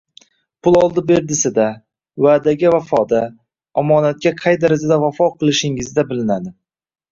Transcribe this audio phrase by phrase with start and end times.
[0.67, 1.65] pul oldi-berdisida,
[2.27, 3.21] va’daga vafoda,
[3.83, 6.55] omonatga qay darajada vafo qilishingizda bilinadi.